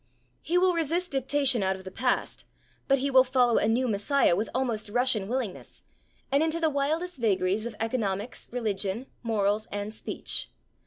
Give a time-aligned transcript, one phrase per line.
[0.41, 2.47] He will resist dictation out of the past,
[2.87, 5.83] but he will follow a new messiah with almost Russian willingness,
[6.31, 10.49] and into the wildest vagaries of economics, religion, morals and speech.